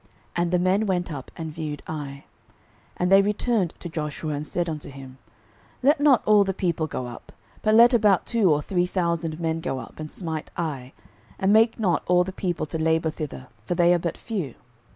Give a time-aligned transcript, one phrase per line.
[0.35, 2.23] And the men went up and viewed Ai.
[2.95, 5.19] 06:007:003 And they returned to Joshua, and said unto him,
[5.83, 7.31] Let not all the people go up;
[7.61, 10.93] but let about two or three thousand men go up and smite Ai;
[11.37, 14.55] and make not all the people to labour thither; for they are but few.